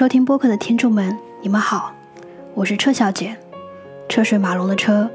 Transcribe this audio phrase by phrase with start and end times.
[0.00, 1.92] 收听播客的听众们，你们好，
[2.54, 3.36] 我是车小姐，
[4.08, 5.10] 车水马龙的车，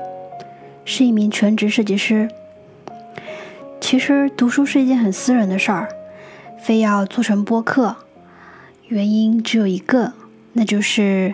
[0.85, 2.29] 是一名全职设计师。
[3.81, 5.89] 其实读书是一件很私人的事儿，
[6.61, 7.95] 非要做成播客，
[8.87, 10.13] 原因只有一个，
[10.53, 11.33] 那就是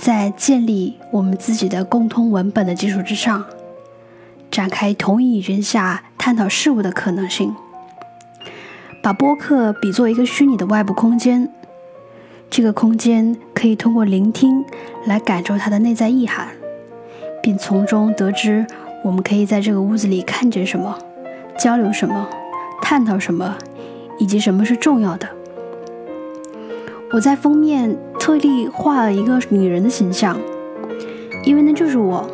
[0.00, 3.44] 在建立我们自己的共通文本的基础之上，
[4.50, 7.54] 展开同一语境下探讨事物的可能性，
[9.02, 11.52] 把播客比作一个虚拟的外部空间。
[12.50, 14.64] 这个空间可以通过聆听
[15.06, 16.48] 来感受它的内在意涵，
[17.42, 18.66] 并从中得知
[19.04, 20.98] 我们可以在这个屋子里看见什么、
[21.58, 22.28] 交流什么、
[22.82, 23.56] 探讨什么，
[24.18, 25.28] 以及什么是重要的。
[27.12, 30.36] 我在封面特地画了一个女人的形象，
[31.44, 32.28] 因为那就是我，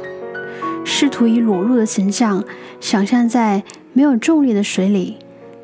[0.85, 2.43] 试图以裸露的形象
[2.81, 5.19] 想象在没有重力的水里，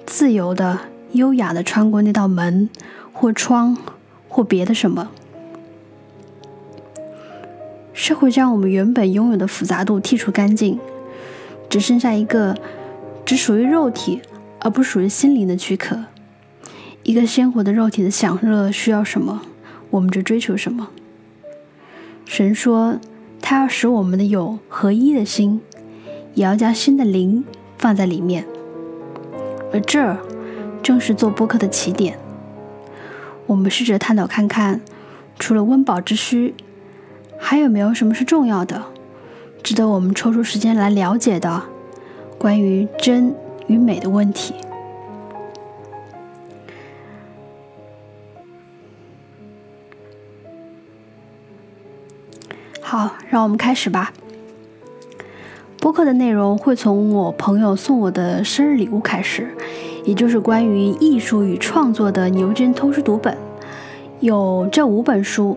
[0.06, 0.78] 自由的、
[1.12, 2.69] 优雅的穿过那道门
[3.12, 3.77] 或窗。
[4.31, 5.11] 或别的什么，
[7.92, 10.78] 社会将我们原本拥有的复杂度剔除干净，
[11.69, 12.56] 只剩下一个
[13.27, 14.22] 只属于肉体
[14.61, 16.05] 而不属于心灵的躯壳。
[17.03, 19.42] 一个鲜活的肉体的享乐需要什么，
[19.91, 20.91] 我们就追求什么。
[22.25, 23.00] 神说，
[23.42, 25.61] 他要使我们的有合一的心，
[26.34, 27.44] 也要将新的灵
[27.77, 28.47] 放在里面，
[29.72, 30.17] 而这
[30.83, 32.17] 正是做播客的起点。
[33.51, 34.81] 我们试着探讨看看，
[35.37, 36.55] 除了温饱之需，
[37.37, 38.84] 还有没有什么是重要的、
[39.61, 41.65] 值得我们抽出时间来了解的
[42.39, 43.34] 关于真
[43.67, 44.55] 与美的问题。
[52.81, 54.12] 好，让我们开始吧。
[55.81, 59.49] 播客的内容会从我朋友送我的生日礼物开始。
[60.10, 63.38] 也就是关于艺术与创作的牛津通识读本，
[64.19, 65.56] 有这五本书：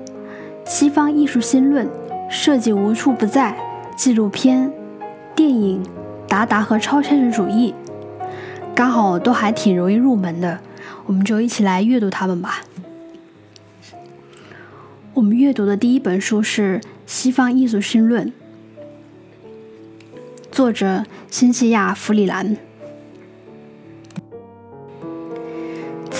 [0.69, 1.87] 《西方艺术新论》、
[2.29, 3.57] 《设计无处不在》、
[3.97, 4.71] 纪录片、
[5.33, 5.83] 电影、
[6.27, 7.73] 达达和超现实主义，
[8.75, 10.59] 刚好都还挺容易入门的，
[11.07, 12.61] 我们就一起来阅读它们吧。
[15.15, 18.27] 我们阅读的第一本书是《西方艺术新论》，
[20.51, 22.55] 作者辛西亚·弗里兰。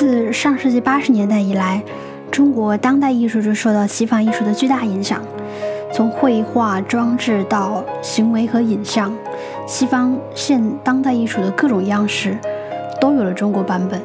[0.06, 1.82] 自上世纪八十年代以来，
[2.30, 5.22] 中国当代艺术就受到西方艺术的巨大影响。
[5.94, 9.16] 从绘画、装置到行为和影像，
[9.66, 12.38] 西方现当代艺术的各种样式
[13.00, 14.02] 都有了中国版本。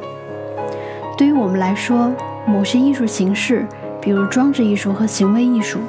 [1.17, 2.09] 对于我们来说，
[2.47, 3.65] 某些艺术形式，
[3.99, 5.79] 比如装置艺术和行为艺术，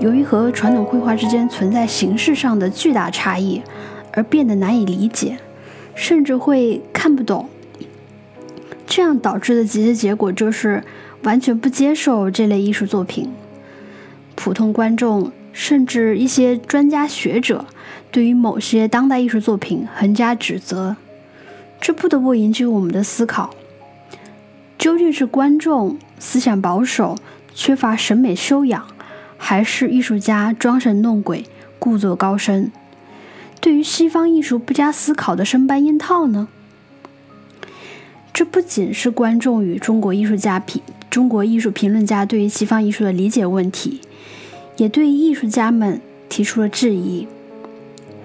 [0.00, 3.62] 由于和传统绘画之间存在形式上的巨大差异，
[4.12, 5.38] 而变得难以理解，
[5.94, 7.48] 甚至会看不懂。
[8.90, 10.82] 这样导致的直接结果就是
[11.22, 13.30] 完全不接受这类艺术作品。
[14.34, 17.66] 普通观众甚至一些专家学者
[18.10, 20.96] 对于某些当代艺术作品横加指责，
[21.80, 23.50] 这不得不引起我们的思考：
[24.76, 27.16] 究竟是观众思想保守、
[27.54, 28.84] 缺乏审美修养，
[29.38, 31.44] 还是艺术家装神弄鬼、
[31.78, 32.72] 故作高深，
[33.60, 36.48] 对于西方艺术不加思考的生搬硬套呢？
[38.40, 40.80] 这不仅是观众与中国艺术家评、
[41.10, 44.00] 中国艺术评论家对于西方艺术的理解问题，
[44.78, 47.28] 也对艺术家们提出了质疑。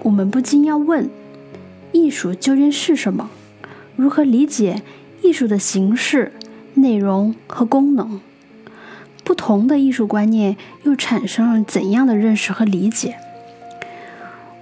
[0.04, 1.10] 我们不禁要问：
[1.92, 3.28] 艺术究竟是什么？
[3.94, 4.80] 如何理解
[5.20, 6.32] 艺术的形式、
[6.72, 8.22] 内容和功能？
[9.22, 13.16] 不同的艺术观念又产生了怎样的认识和理解？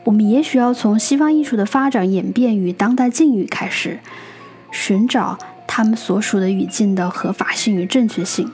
[0.03, 4.01] 我们也许要从西方艺术的发展演变与当代境遇开始。
[4.75, 8.51] 寻找他们所属的语境的合法性与正确性。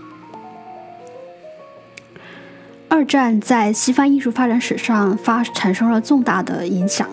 [2.89, 7.09] 二战在西方艺术发展史上发产生了重大的影响，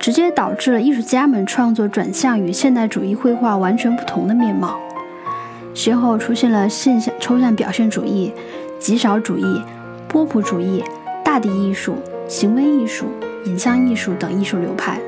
[0.00, 4.80] 直接导致了艺术家们创作转向与现代主义绘画完全不同的面貌。
[5.74, 8.32] 先后出现了现象抽象表现主义、
[8.78, 9.44] 极少主义、
[10.08, 10.82] 波普主义、
[11.22, 13.04] 大地艺术、行为艺术、
[13.44, 14.98] 影像艺术等艺术流派。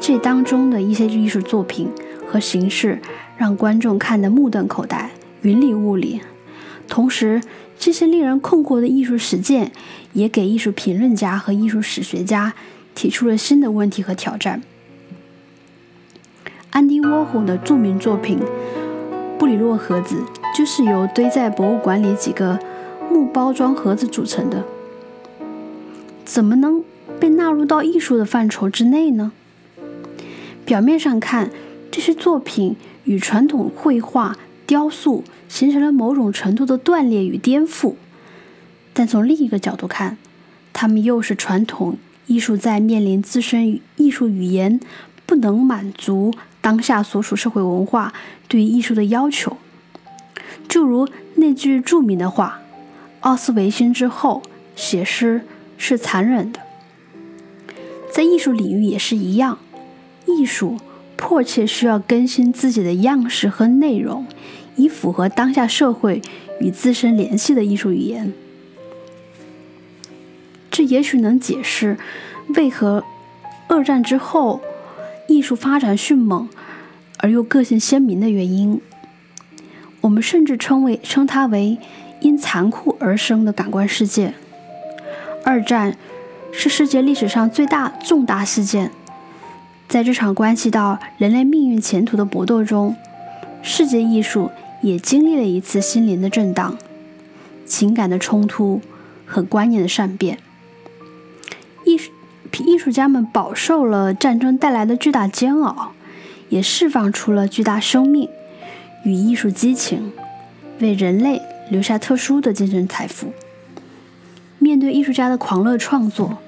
[0.00, 1.90] 这当中的一些艺术作品。
[2.34, 2.98] 和形式
[3.38, 6.20] 让观众看得目瞪口呆、云里雾里，
[6.88, 7.40] 同时，
[7.78, 9.70] 这些令人困惑的艺术实践
[10.14, 12.52] 也给艺术评论家和艺术史学家
[12.92, 14.64] 提出了新的问题和挑战。
[16.70, 18.40] 安迪沃霍的著名作品
[19.38, 20.16] 《布里洛盒子》
[20.58, 22.58] 就是由堆在博物馆里几个
[23.08, 24.64] 木包装盒子组成的，
[26.24, 26.82] 怎么能
[27.20, 29.30] 被纳入到艺术的范畴之内呢？
[30.64, 31.52] 表面上看。
[31.94, 32.74] 这些作品
[33.04, 34.36] 与传统绘画
[34.66, 37.94] 雕塑形成了某种程度的断裂与颠覆，
[38.92, 40.18] 但从另一个角度看，
[40.72, 41.96] 他们又是传统
[42.26, 44.80] 艺术在面临自身艺术语言
[45.24, 48.12] 不能满足当下所属社会文化
[48.48, 49.56] 对艺术的要求。
[50.68, 52.60] 就如那句著名的话
[53.22, 54.42] ：“奥斯维辛之后，
[54.74, 55.42] 写诗
[55.78, 56.58] 是残忍的。”
[58.12, 59.60] 在艺术领域也是一样，
[60.26, 60.76] 艺术
[61.26, 64.26] 迫切需要更新自己的样式和内容，
[64.76, 66.20] 以符合当下社会
[66.60, 68.34] 与自身联系的艺术语言。
[70.70, 71.96] 这也许能解释
[72.48, 73.02] 为何
[73.68, 74.60] 二战之后
[75.26, 76.46] 艺术发展迅猛
[77.20, 78.78] 而又个性鲜明的原因。
[80.02, 81.78] 我们甚至称为称它为
[82.20, 84.34] 因残酷而生的感官世界。
[85.42, 85.96] 二战。
[86.56, 88.92] 是世界历史上最大重大事件，
[89.88, 92.96] 在这场关系到人类命运前途的搏斗中，
[93.62, 94.50] 世界艺术
[94.82, 96.76] 也经历了一次心灵的震荡、
[97.64, 98.80] 情感的冲突
[99.24, 100.38] 和观念的善变。
[101.84, 102.10] 艺术
[102.66, 105.92] 艺术家们饱受了战争带来的巨大煎熬，
[106.48, 108.28] 也释放出了巨大生命
[109.04, 110.12] 与艺术激情，
[110.80, 111.40] 为人类
[111.70, 113.32] 留下特殊的精神财富。
[114.58, 116.38] 面对艺术家的狂热创作。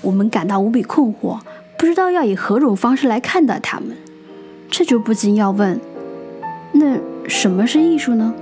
[0.00, 1.40] 我们感到无比困惑，
[1.78, 3.96] 不知道要以何种方式来看待他们。
[4.68, 5.80] 这就不禁要问：
[6.72, 6.98] 那
[7.28, 8.34] 什么是艺术呢？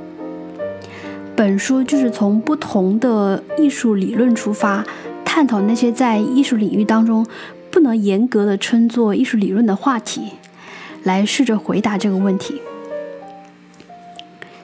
[1.37, 4.85] 本书就是从不同的艺术理论出发，
[5.23, 7.27] 探讨那些在艺术领域当中
[7.71, 10.31] 不能严格的称作艺术理论的话题，
[11.03, 12.63] 来试着回答这个问题。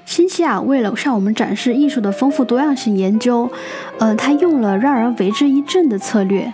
[0.07, 3.51] 辛西娅为了向我们展示艺术的丰富多样性研究，
[3.99, 6.51] 呃，他用了让人为之一振的策略。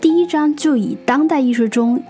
[0.00, 2.02] 第一章就以当代艺术中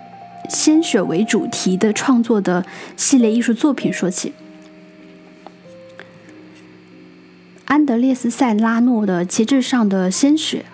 [0.49, 2.65] 鲜血为主题的创作的
[2.97, 4.33] 系列艺术作品说起。
[7.65, 10.65] 安德烈斯·塞拉诺的《旗帜上的鲜血》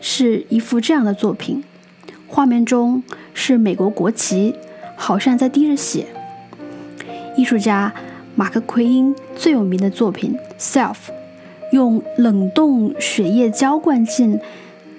[0.00, 1.64] 是一幅这样的作品，
[2.26, 3.02] 画面中
[3.32, 4.54] 是美国国旗，
[4.96, 6.06] 好像在滴着血。
[7.36, 7.92] 艺术家。
[8.36, 10.94] 马克·奎因最有名的作品《Self》，
[11.72, 14.38] 用冷冻血液浇灌进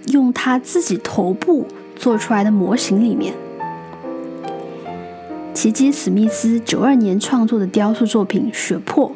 [0.07, 1.65] 用他自己头部
[1.95, 3.33] 做出来的模型里面。
[5.53, 9.09] 奇基·史密斯九二年创作的雕塑作品《血珀》，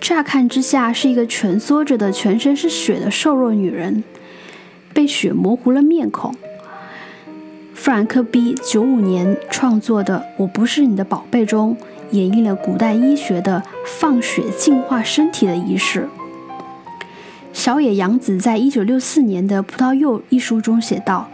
[0.00, 4.02] 乍看之下是一个蜷缩着的、全身是血的瘦弱女人，
[4.92, 6.34] 被血模糊了面孔。
[7.74, 11.76] 弗兰克 ·B 九五年创作的《我不是你的宝贝》中。
[12.10, 16.08] 演绎了古代医学的放血净化身体的仪式。
[17.60, 21.28] 小野洋子在一九六四年的《葡萄柚》一书中写道：“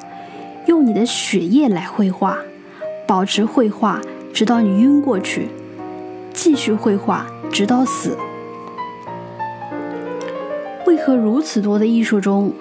[0.67, 2.37] 用你的血液来绘画，
[3.07, 4.01] 保持绘画
[4.35, 5.47] 直到你晕过去，
[6.35, 8.19] 继续绘画直到死。”
[10.85, 12.53] 为何如此多的艺术中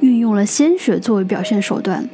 [0.00, 2.08] 运用了鲜血作为表现手段？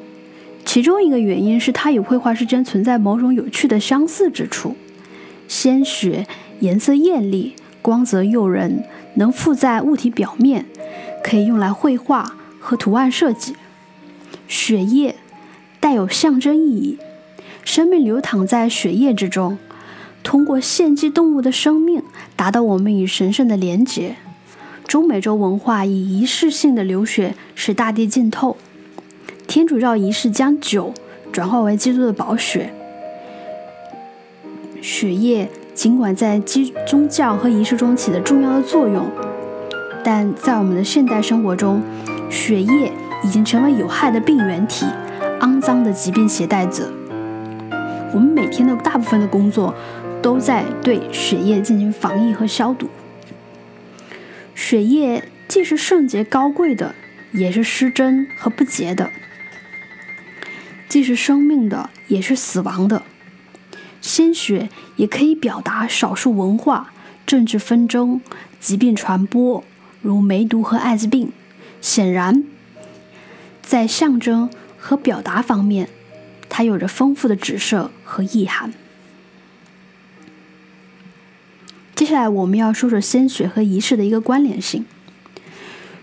[0.65, 4.75] 其中一个原因是它与绘画之间存在某种有趣的相似之处。
[5.47, 6.27] 鲜血
[6.59, 8.83] 颜色艳丽，光泽诱人，
[9.17, 10.65] 能附在物体表面，
[11.23, 13.55] 可以用来绘画和图案设计。
[14.49, 15.17] 血液
[15.81, 16.99] 带有象征意义，
[17.65, 19.59] 生命流淌在血液之中，
[20.23, 22.03] 通过献祭动物的生命，
[22.37, 24.17] 达到我们与神圣的连结。
[24.87, 28.57] 中美洲文化以仪式性的流血使大地浸透，
[29.49, 30.95] 天主教仪式将酒
[31.33, 32.73] 转化为基督的宝血。
[34.81, 39.07] 血液尽管在基宗教和仪式中起着重要的作用，
[40.03, 41.83] 但在我们的现代生活中，
[42.31, 42.91] 血液
[43.23, 44.87] 已经成为有害的病原体、
[45.41, 46.91] 肮脏的疾病携带者。
[48.15, 49.75] 我们每天的大部分的工作
[50.23, 52.89] 都在对血液进行防疫和消毒。
[54.55, 56.95] 血液既是圣洁高贵的，
[57.33, 59.11] 也是失真和不洁的；
[60.89, 63.03] 既是生命的，也是死亡的。
[64.07, 66.93] 鲜血也可以表达少数文化、
[67.27, 68.21] 政治纷争、
[68.61, 69.65] 疾病传播，
[70.01, 71.33] 如梅毒和艾滋病。
[71.81, 72.45] 显然，
[73.61, 74.49] 在象征
[74.79, 75.89] 和表达方面，
[76.49, 78.73] 它有着丰富的指涉和意涵。
[81.97, 84.87] 接下来，我们要说说鲜血和仪式的一个关联性。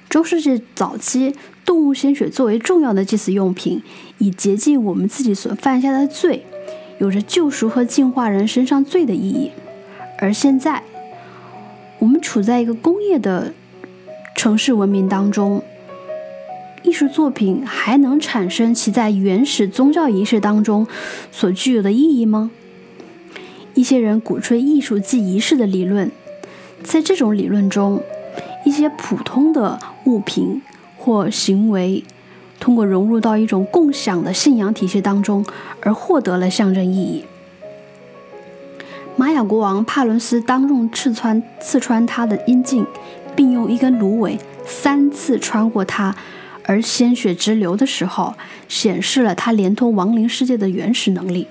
[0.10, 1.34] 中世纪早期，
[1.64, 3.82] 动物鲜血作为重要的祭祀用品，
[4.18, 6.46] 以洁净我们自己所犯下的罪。
[7.00, 9.52] 有着救赎和净化人身上罪的意义，
[10.20, 10.84] 而现在，
[12.00, 13.54] 我们处在一个工业的
[14.36, 15.64] 城市文明当中，
[16.84, 20.88] 艺术作品还能产生其在原始宗教仪式当中
[21.32, 22.52] 所具有的意义吗？
[23.74, 26.12] 一些人鼓吹艺术即仪式的理论。
[26.84, 28.04] 在这种理论中，
[28.66, 30.62] 一些普通的物品
[30.98, 32.04] 或行为，
[32.60, 35.46] 通过融入到一种共享的信仰体系当中，
[35.82, 37.26] 而获得了象征意义。
[39.16, 42.86] 玛雅国王帕伦斯当众刺穿刺穿他的阴茎，
[43.36, 46.16] 并用一根芦苇三次穿过它，
[46.64, 48.34] 而鲜血直流的时候，
[48.68, 51.48] 显示了他连通亡灵世界的原始能力。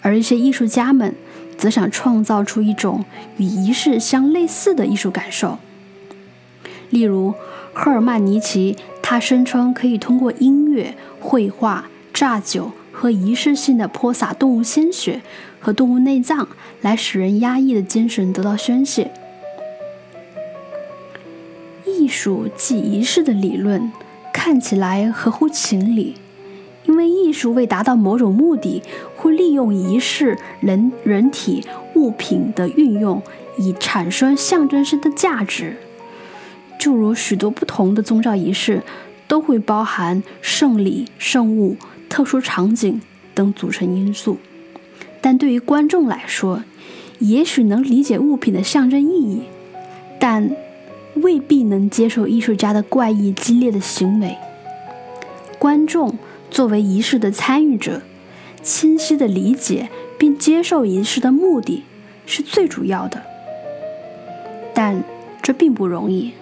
[0.00, 1.14] 而一些艺术家们
[1.56, 3.04] 则想创造出一种
[3.38, 5.58] 与仪式相类似的艺术感受，
[6.90, 7.34] 例如
[7.72, 8.76] 赫尔曼尼奇，
[9.10, 15.22] 他声称可以通过音乐、绘画、榨酒和仪式性的泼洒动物鲜血。
[15.58, 16.46] 和动物内脏
[16.82, 19.10] 来使人压抑的精神得到宣泄。
[21.86, 23.90] 艺术即仪式的理论
[24.30, 26.14] 看起来合乎情理，
[26.84, 28.82] 因为艺术为达到某种目的，
[29.16, 33.22] 会利用仪式、人、人体、物品的运用，
[33.56, 35.78] 以产生象征性的价值。
[36.78, 38.82] 就如许多不同的宗教仪式，
[39.26, 41.76] 都会包含圣礼、圣物、
[42.08, 43.00] 特殊场景
[43.34, 44.38] 等组成因素。
[45.20, 46.62] 但对于观众来说，
[47.18, 49.42] 也许能理解物品的象征意义，
[50.20, 50.54] 但
[51.16, 54.36] 未必能接受艺术家的怪异激烈的行为。
[55.58, 56.16] 观众
[56.48, 58.02] 作为仪式的参与者，
[58.62, 61.82] 清晰地理解并接受仪式的目的
[62.24, 63.20] 是最主要的，
[64.72, 65.02] 但
[65.42, 66.32] 这并不容易。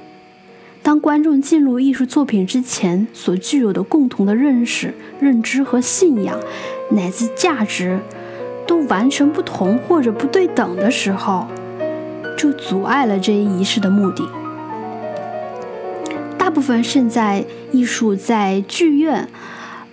[0.86, 6.38] 当观众进入艺术作品之前所具有的共同的认识、认知和信仰，
[6.92, 7.98] 乃至价值。
[8.68, 11.48] 都完全不同或者不对等的时候，
[12.38, 14.24] 就阻碍了这一仪式的目的。
[16.38, 19.28] 大部分现在艺术在剧院、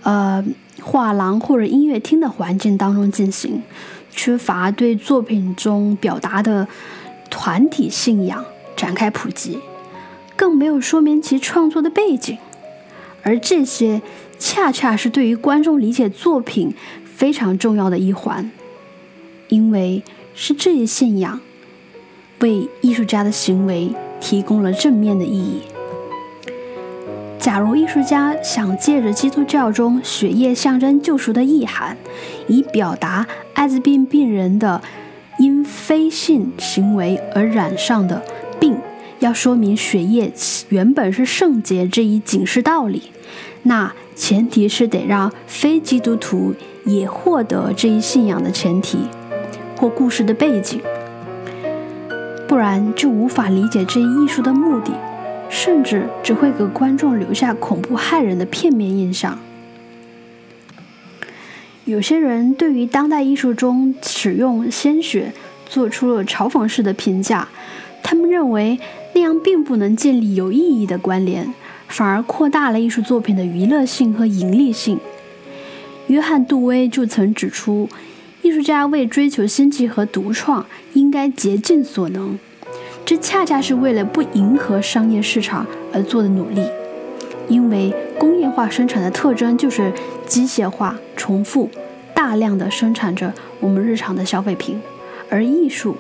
[0.04, 0.46] 呃
[0.80, 3.64] 画廊或者音乐厅的环境当中进行，
[4.12, 6.68] 缺乏对作品中表达的
[7.32, 8.46] 团体信仰
[8.76, 9.60] 展开普及，
[10.36, 12.38] 更没有说明其创作的背景，
[13.24, 14.02] 而这些
[14.40, 16.74] 恰恰是对于观众理解作品
[17.04, 18.52] 非常重要的一环。
[19.50, 21.40] 因为是这一信仰，
[22.40, 25.62] 为艺术家的行为提供了正面的意义。
[27.38, 31.98] 假如艺术家想借着基督教中血液象征救赎的意涵，
[32.48, 34.82] 以表达艾滋病病人的
[35.38, 38.24] 因非性行为而染上的
[38.60, 38.78] 病，
[39.24, 40.34] 要说明血液
[40.68, 43.04] 原本是圣洁这一警示道理，
[43.64, 46.54] 那前提是得让非基督徒
[46.86, 49.00] 也获得这一信仰的前提。
[49.78, 50.80] 或故事的背景，
[52.48, 54.92] 不然就无法理解这一艺术的目的，
[55.50, 59.40] 甚至只会给观众留下恐怖骇人的片面印象。
[61.84, 65.34] 有些人对于当代艺术中使用鲜血
[65.66, 67.50] 做出了嘲讽式的评价，
[68.04, 68.78] 他们认为
[69.14, 71.52] 那样并不能建立有意义的关联，
[71.88, 75.00] 反而扩大了艺术作品的娱乐性和盈利性。
[76.08, 77.90] 约翰·杜威就曾指出。
[78.42, 82.38] 艺术家为追求新奇和独创，应该竭尽所能。
[83.06, 86.62] 这恰恰是为了不迎合商业市场而做的努力。
[87.48, 89.94] 因为工业化生产的特征就是
[90.28, 91.70] 机械化、重复、
[92.14, 94.82] 大量的生产着我们日常的消费品，
[95.30, 95.96] 而艺术，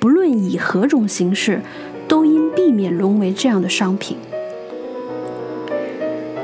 [0.00, 1.60] 不论以何种形式，
[2.08, 4.16] 都应避免沦为这样的商品。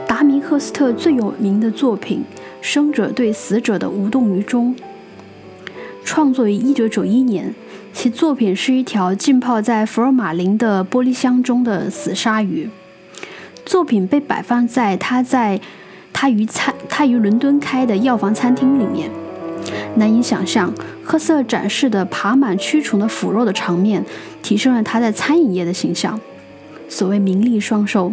[0.07, 2.23] 达明赫斯特最有名的作品。
[2.63, 4.75] 生者对死者的无动于衷。
[6.05, 7.55] 创作于一九九一年，
[7.93, 12.69] 其作品是一条浸泡在福尔马林的玻璃箱中的死鲨鱼。
[13.65, 15.61] 作品被摆放在他在
[16.13, 19.09] 他于餐他于伦敦开的药房餐厅里面。
[19.97, 20.73] 难以想象，
[21.03, 24.05] 赫瑟展示的爬满蛆虫的腐肉的场面，
[24.43, 26.19] 提升了他在餐饮业的形象。
[26.89, 28.13] 所谓名利双收。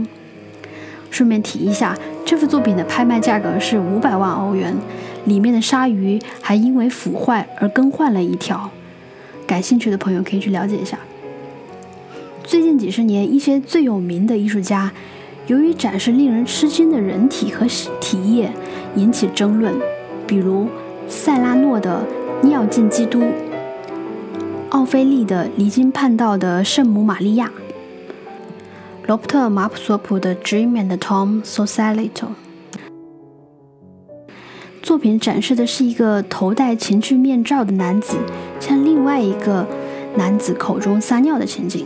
[1.10, 1.96] 顺便提一下。
[2.26, 4.74] 这幅作品的拍卖价格是五百万欧元，
[5.26, 8.72] 里面的鲨鱼还因为腐坏而更换了一条。
[9.46, 10.98] 感兴趣的朋友可以去了解一下。
[12.46, 14.90] 最近几十年，一些最有名的艺术家，
[15.48, 17.68] 由于展示令人吃惊的人体和
[18.00, 18.50] 体液，
[18.96, 19.76] 引起争论。
[20.26, 20.68] 比如
[21.08, 22.06] 塞拉诺的
[22.48, 23.22] 《尿镜基督》，
[24.70, 27.48] 奥菲利的《离经叛道的圣母玛利亚》。
[29.06, 32.10] 罗伯特·马普索普的《Dream and Tom Socialito》
[34.82, 38.18] 作品展示的是一个头戴情趣面罩的男子
[38.60, 39.68] 向另外一个
[40.16, 41.86] 男子口中撒尿的情景。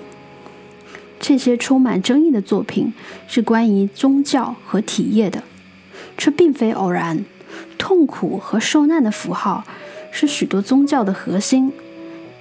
[1.20, 2.94] 这些充满争议的作品
[3.28, 5.44] 是关于宗教和体液的，
[6.16, 7.26] 这并非偶然。
[7.88, 9.64] 痛苦和受难的符号
[10.12, 11.72] 是许多宗教的核心，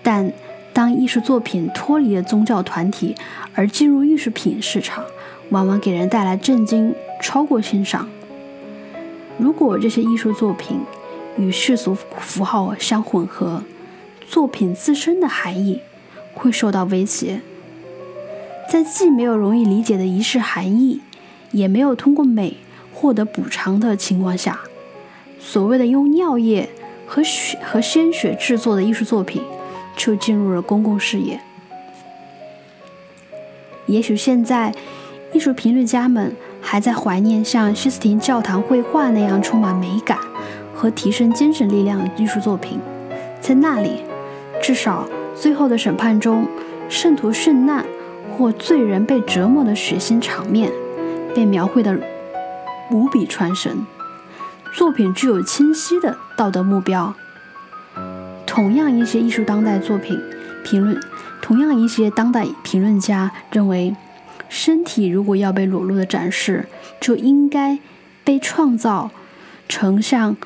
[0.03, 0.33] 但
[0.73, 3.15] 当艺术作品脱离了宗教团体
[3.55, 5.05] 而进入艺术品市场，
[5.51, 8.09] 往往给人带来震惊，超过欣赏。
[9.39, 10.81] 如果这些艺术作品
[11.39, 13.63] 与世俗符号相混合，
[14.29, 15.81] 作品自身的含义
[16.35, 17.41] 会受到威胁。
[18.69, 21.03] 在既没有容易理解的仪式含义，
[21.53, 22.57] 也没有通过美
[22.93, 24.59] 获得补偿的情况下，
[25.49, 26.69] 所谓的用尿液
[27.07, 29.41] 和血和鲜血制作的艺术作品
[29.97, 31.41] 就进入了公共视野。
[33.87, 34.75] 也许现在，
[35.33, 40.19] 艺术评论家们还在怀念像西斯廷教堂绘画那样充满美感
[40.75, 42.81] 和提升精神力量的艺术作品，
[43.41, 44.01] 在那里，
[44.61, 46.49] 至少最后的审判中，
[46.89, 47.87] 圣徒殉难。
[48.37, 50.71] 或罪人被折磨的血腥场面，
[51.35, 51.99] 被描绘得
[52.91, 53.87] 无比传神。
[54.73, 57.15] 作品具有清晰的道德目标。
[58.47, 60.21] 同样，一些艺术当代作品
[60.65, 61.01] 评论，
[61.43, 63.95] 同样一些当代评论家认为，
[64.49, 66.67] 身体如果要被裸露的展示，
[67.01, 67.79] 就应该
[68.25, 69.11] 被创造
[69.69, 70.37] 成像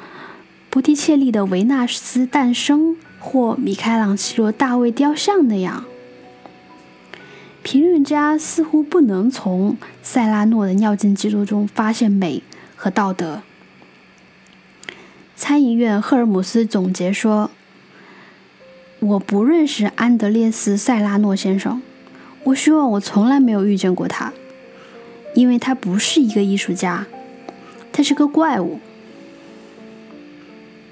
[0.68, 5.84] 波提切利的《维纳斯诞生》或米开朗基罗《大卫雕像》那样。
[7.62, 12.42] 评论家似乎不能从塞拉诺的尿镜记录中发现美
[12.74, 13.42] 和道德。
[15.40, 17.50] 参议院赫尔姆斯总结说
[19.00, 21.80] ：“我不认识安德烈斯·塞拉诺先生，
[22.44, 24.34] 我希望我从来没有遇见过他，
[25.34, 27.06] 因为他不是一个艺术家，
[27.90, 28.80] 他是个怪物。”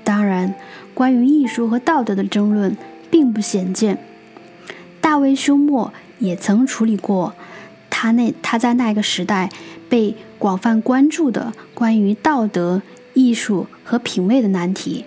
[0.03, 0.55] 当然，
[0.95, 2.75] 关于艺术和道德的争论
[3.11, 3.99] 并不鲜见。
[5.03, 5.93] 大卫休谟。
[6.21, 7.33] 也曾处理过
[7.91, 9.51] 他那他在那个时代
[9.89, 12.83] 被广泛关注的关于道德、
[13.15, 15.05] 艺术和品味的难题。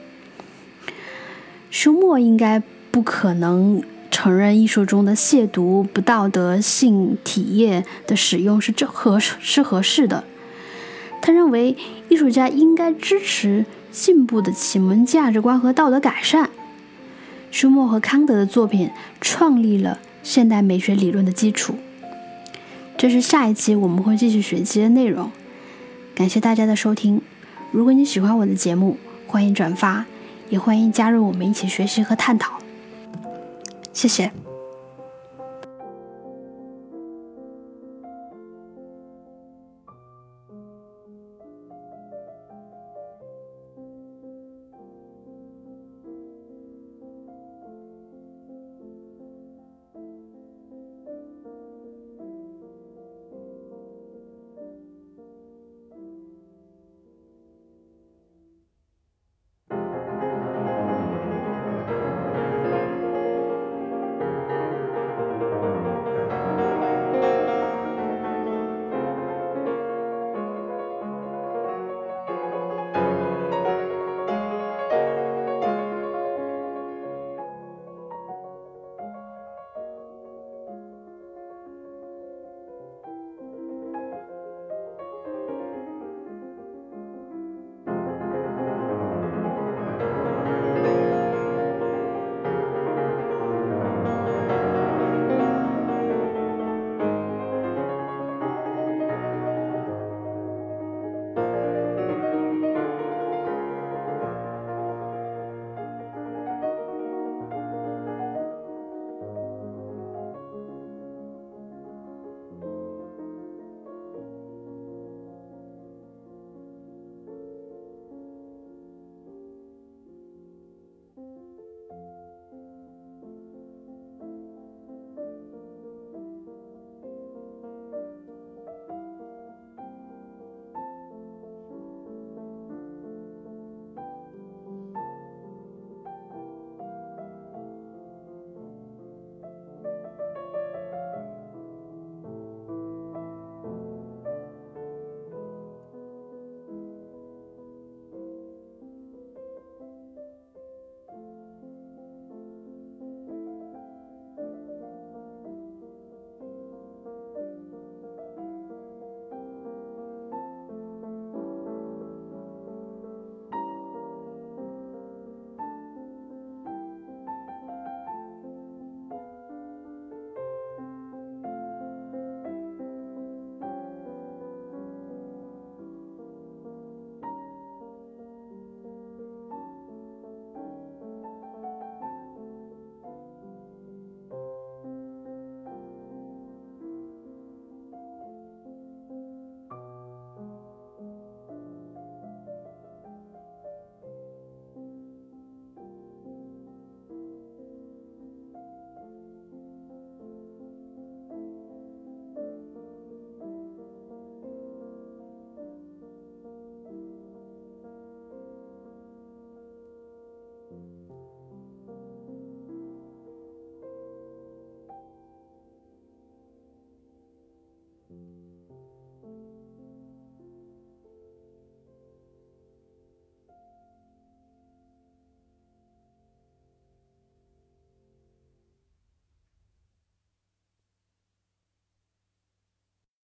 [1.70, 10.24] 休谟应该不可能承认艺术中的亵渎、不道德、性体液的使用是这合是合适的。
[11.22, 11.78] 他认为
[12.10, 16.50] 艺术家应该支持进步的启蒙价值观和道德改善。
[17.52, 18.90] 休谟和康德的作品
[19.22, 20.00] 创立了。
[20.24, 21.74] 现代美学理论的基础，
[22.96, 25.32] 这是下一期我们会继续学习的内容。
[26.14, 27.20] 感谢大家的收听。
[27.72, 30.06] 如果你喜欢我的节目，欢迎转发，
[30.50, 32.60] 也欢迎加入我们一起学习和探讨。
[33.94, 34.30] 谢谢。